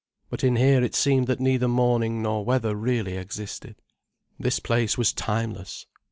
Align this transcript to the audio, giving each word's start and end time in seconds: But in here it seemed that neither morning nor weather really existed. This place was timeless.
But 0.31 0.43
in 0.43 0.55
here 0.55 0.83
it 0.83 0.95
seemed 0.95 1.27
that 1.27 1.39
neither 1.39 1.67
morning 1.67 2.23
nor 2.23 2.43
weather 2.43 2.75
really 2.75 3.17
existed. 3.17 3.75
This 4.39 4.59
place 4.59 4.97
was 4.97 5.13
timeless. 5.13 5.85